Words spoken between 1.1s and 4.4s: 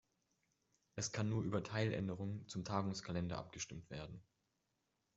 kann nur über Teiländerungen zum Tagungskalender abgestimmt werden.